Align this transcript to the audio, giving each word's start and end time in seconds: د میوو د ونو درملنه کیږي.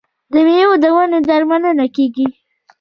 د 0.31 0.33
میوو 0.47 0.75
د 0.83 0.85
ونو 0.95 1.17
درملنه 1.27 1.85
کیږي. 1.95 2.27